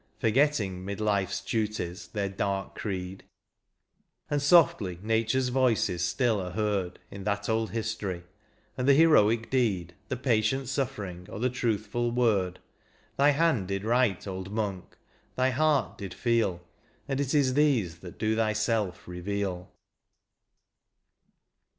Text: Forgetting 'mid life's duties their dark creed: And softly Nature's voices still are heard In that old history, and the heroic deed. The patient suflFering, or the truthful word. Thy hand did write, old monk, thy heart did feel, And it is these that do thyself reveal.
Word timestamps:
Forgetting 0.17 0.83
'mid 0.83 0.99
life's 0.99 1.41
duties 1.41 2.07
their 2.07 2.27
dark 2.27 2.73
creed: 2.73 3.23
And 4.31 4.41
softly 4.41 4.97
Nature's 5.03 5.49
voices 5.49 6.03
still 6.03 6.41
are 6.41 6.49
heard 6.53 6.97
In 7.11 7.23
that 7.25 7.47
old 7.47 7.69
history, 7.69 8.23
and 8.75 8.87
the 8.87 8.95
heroic 8.95 9.51
deed. 9.51 9.93
The 10.09 10.17
patient 10.17 10.63
suflFering, 10.63 11.29
or 11.29 11.37
the 11.37 11.51
truthful 11.51 12.09
word. 12.09 12.57
Thy 13.17 13.29
hand 13.29 13.67
did 13.67 13.83
write, 13.83 14.25
old 14.25 14.51
monk, 14.51 14.97
thy 15.35 15.51
heart 15.51 15.99
did 15.99 16.15
feel, 16.15 16.63
And 17.07 17.19
it 17.21 17.35
is 17.35 17.53
these 17.53 17.99
that 17.99 18.17
do 18.17 18.35
thyself 18.35 19.07
reveal. 19.07 19.71